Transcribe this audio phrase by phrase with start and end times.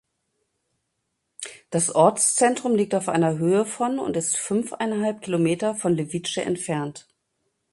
[1.69, 7.07] Das Ortszentrum liegt auf einer Höhe von und ist fünfeinhalb Kilometer von Levice entfernt.